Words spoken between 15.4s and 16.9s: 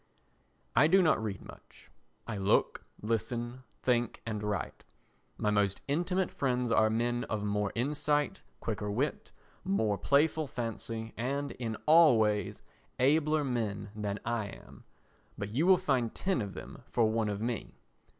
you will find ten of them